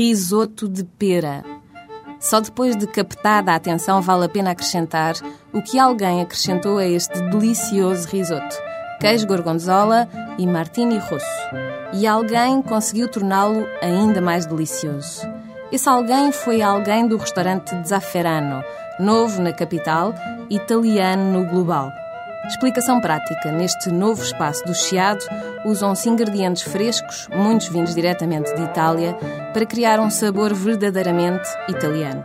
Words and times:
risoto 0.00 0.66
de 0.66 0.82
pera. 0.82 1.44
Só 2.18 2.40
depois 2.40 2.74
de 2.74 2.86
captada 2.86 3.52
a 3.52 3.56
atenção 3.56 4.00
vale 4.00 4.24
a 4.24 4.28
pena 4.30 4.52
acrescentar 4.52 5.14
o 5.52 5.60
que 5.60 5.78
alguém 5.78 6.22
acrescentou 6.22 6.78
a 6.78 6.86
este 6.86 7.20
delicioso 7.28 8.08
risoto: 8.08 8.56
queijo 8.98 9.26
gorgonzola 9.26 10.08
e 10.38 10.46
martini 10.46 10.96
rosso. 10.96 11.26
E 11.92 12.06
alguém 12.06 12.62
conseguiu 12.62 13.08
torná-lo 13.08 13.66
ainda 13.82 14.22
mais 14.22 14.46
delicioso. 14.46 15.20
Esse 15.70 15.86
alguém 15.86 16.32
foi 16.32 16.62
alguém 16.62 17.06
do 17.06 17.18
restaurante 17.18 17.70
Zafferano, 17.86 18.64
novo 18.98 19.42
na 19.42 19.52
capital, 19.52 20.14
italiano 20.48 21.40
no 21.40 21.46
global. 21.46 21.92
Explicação 22.50 23.00
prática. 23.00 23.52
Neste 23.52 23.92
novo 23.92 24.20
espaço 24.24 24.64
do 24.64 24.74
Chiado, 24.74 25.24
usam-se 25.64 26.08
ingredientes 26.08 26.64
frescos, 26.64 27.28
muitos 27.32 27.68
vindos 27.68 27.94
diretamente 27.94 28.52
de 28.56 28.62
Itália, 28.62 29.14
para 29.52 29.64
criar 29.64 30.00
um 30.00 30.10
sabor 30.10 30.52
verdadeiramente 30.52 31.48
italiano. 31.68 32.24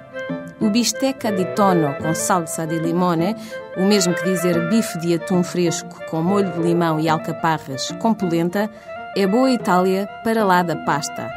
O 0.60 0.72
bisteca 0.72 1.32
di 1.32 1.46
tono 1.54 1.94
com 2.02 2.16
salsa 2.16 2.66
de 2.66 2.80
limone, 2.80 3.36
o 3.78 3.84
mesmo 3.84 4.16
que 4.16 4.24
dizer 4.24 4.68
bife 4.68 4.98
de 4.98 5.14
atum 5.14 5.44
fresco 5.44 6.04
com 6.10 6.24
molho 6.24 6.52
de 6.54 6.60
limão 6.60 7.00
e 7.00 7.08
alcaparras 7.08 7.92
com 8.00 8.12
polenta, 8.12 8.68
é 9.16 9.28
boa 9.28 9.52
Itália 9.52 10.10
para 10.24 10.44
lá 10.44 10.64
da 10.64 10.76
pasta. 10.76 11.30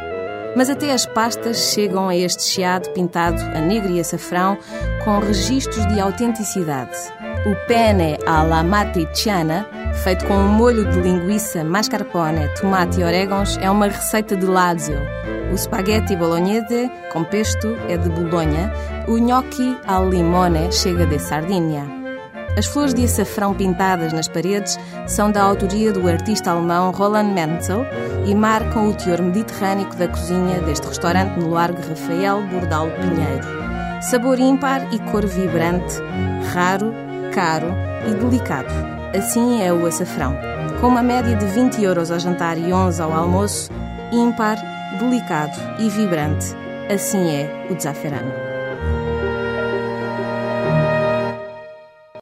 Mas 0.57 0.71
até 0.71 0.93
as 0.93 1.05
pastas 1.05 1.59
chegam 1.75 2.09
a 2.09 2.17
este 2.17 2.43
chiado 2.43 2.89
pintado 2.95 3.41
a 3.55 3.61
negro 3.61 3.93
e 3.93 4.01
açafrão 4.01 4.57
com 5.05 5.19
registros 5.19 5.87
de 5.89 6.01
autenticidade. 6.01 6.97
O 7.47 7.55
penne 7.67 8.19
alla 8.27 8.63
matriciana, 8.63 9.67
feito 10.03 10.27
com 10.27 10.35
um 10.35 10.49
molho 10.49 10.85
de 10.91 11.01
linguiça, 11.01 11.63
mascarpone, 11.63 12.49
tomate 12.61 13.01
e 13.01 13.05
orégãos, 13.05 13.57
é 13.59 13.71
uma 13.71 13.87
receita 13.87 14.37
de 14.37 14.45
Lazio. 14.45 14.99
O 15.53 15.57
spaghetti 15.57 16.17
bolognese 16.17 16.91
com 17.13 17.25
pesto 17.25 17.77
é 17.89 17.97
de 17.97 18.09
Bolonha. 18.11 18.73
O 19.07 19.19
gnocchi 19.19 19.79
al 19.87 20.11
limone 20.11 20.71
chega 20.73 21.07
de 21.07 21.19
Sardinha. 21.19 21.87
As 22.57 22.67
flores 22.67 22.93
de 22.93 23.05
açafrão 23.05 23.55
pintadas 23.55 24.13
nas 24.13 24.27
paredes 24.27 24.79
são 25.07 25.31
da 25.31 25.43
autoria 25.43 25.93
do 25.93 26.07
artista 26.09 26.51
alemão 26.51 26.91
Roland 26.91 27.33
Menzel 27.33 27.87
e 28.27 28.35
marcam 28.35 28.91
o 28.91 28.95
teor 28.95 29.23
mediterrâneo 29.23 29.89
da 29.95 30.09
cozinha 30.09 30.61
deste 30.63 30.89
restaurante 30.89 31.39
no 31.39 31.51
Largo 31.51 31.81
Rafael 31.89 32.43
Bordal 32.49 32.89
Pinheiro. 33.01 33.47
Sabor 34.03 34.39
ímpar 34.41 34.93
e 34.93 34.99
cor 35.11 35.25
vibrante, 35.25 35.95
raro, 36.53 36.93
caro 37.39 37.73
e 38.05 38.15
delicado. 38.15 38.67
Assim 39.17 39.63
é 39.63 39.73
o 39.73 39.87
açafrão. 39.87 40.37
Com 40.81 40.89
uma 40.89 41.05
média 41.05 41.37
de 41.37 41.47
20 41.47 41.81
euros 41.85 42.11
ao 42.11 42.19
jantar 42.19 42.59
e 42.59 42.73
11 42.73 43.01
ao 43.01 43.13
almoço, 43.13 43.71
ímpar, 44.11 44.57
delicado 44.99 45.57
e 45.79 45.89
vibrante. 45.89 46.47
Assim 46.93 47.31
é 47.31 47.69
o 47.71 47.77
desaferano. 47.77 48.48